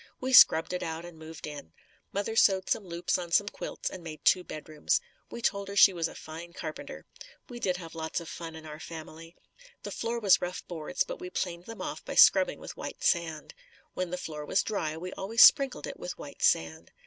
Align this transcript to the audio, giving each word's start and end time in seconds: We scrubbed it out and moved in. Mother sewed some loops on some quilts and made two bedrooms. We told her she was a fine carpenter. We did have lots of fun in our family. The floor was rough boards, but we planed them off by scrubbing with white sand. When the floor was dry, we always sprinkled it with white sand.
We 0.19 0.33
scrubbed 0.33 0.73
it 0.73 0.81
out 0.81 1.05
and 1.05 1.15
moved 1.19 1.45
in. 1.45 1.73
Mother 2.11 2.35
sewed 2.35 2.71
some 2.71 2.87
loops 2.87 3.19
on 3.19 3.31
some 3.31 3.47
quilts 3.47 3.87
and 3.87 4.03
made 4.03 4.25
two 4.25 4.43
bedrooms. 4.43 4.99
We 5.29 5.43
told 5.43 5.67
her 5.67 5.75
she 5.75 5.93
was 5.93 6.07
a 6.07 6.15
fine 6.15 6.53
carpenter. 6.53 7.05
We 7.49 7.59
did 7.59 7.77
have 7.77 7.93
lots 7.93 8.19
of 8.19 8.27
fun 8.27 8.55
in 8.55 8.65
our 8.65 8.79
family. 8.79 9.35
The 9.83 9.91
floor 9.91 10.19
was 10.19 10.41
rough 10.41 10.67
boards, 10.67 11.03
but 11.03 11.19
we 11.19 11.29
planed 11.29 11.65
them 11.65 11.83
off 11.83 12.03
by 12.03 12.15
scrubbing 12.15 12.57
with 12.59 12.75
white 12.75 13.03
sand. 13.03 13.53
When 13.93 14.09
the 14.09 14.17
floor 14.17 14.43
was 14.43 14.63
dry, 14.63 14.97
we 14.97 15.13
always 15.13 15.43
sprinkled 15.43 15.85
it 15.85 15.99
with 15.99 16.17
white 16.17 16.41
sand. 16.41 16.89